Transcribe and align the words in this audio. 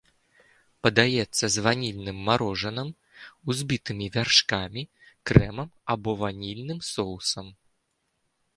Падаецца 0.85 1.45
з 1.55 1.65
ванільным 1.65 2.17
марожаным, 2.29 2.89
узбітымі 3.53 4.05
вяршкамі, 4.17 4.83
крэмам 5.31 5.69
або 5.95 6.19
ванільным 6.25 6.79
соусам. 6.93 7.47